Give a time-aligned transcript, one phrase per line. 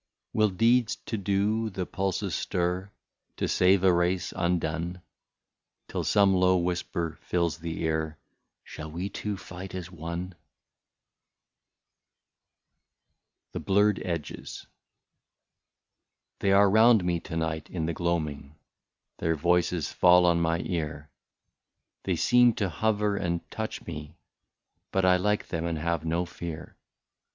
[0.01, 2.89] l82" Will deeds to do, the pulses stir,
[3.37, 5.03] To save a race undone;
[5.87, 8.17] Till some low whisper fills the ear;'
[8.63, 10.33] Shall we two fight as one?'
[13.53, 14.65] i83 BLURRED EDGES.
[16.39, 18.55] They are round me to night in the gloaming,
[19.19, 21.11] Their voices fall on my ear;
[22.05, 24.17] They seem to hover and touch me,
[24.91, 26.75] But I like them and have no fear.